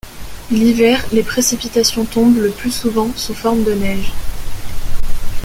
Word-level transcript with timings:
L'hiver, 0.49 1.05
les 1.11 1.21
précipitations 1.21 2.05
tombent, 2.05 2.37
le 2.39 2.49
plus 2.49 2.71
souvent, 2.71 3.11
sous 3.15 3.35
forme 3.35 3.63
de 3.63 3.73
neige. 3.73 4.11